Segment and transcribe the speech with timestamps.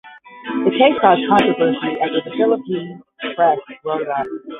[0.65, 3.03] The case caused controversy after the Philippine
[3.35, 4.41] press wrote about it.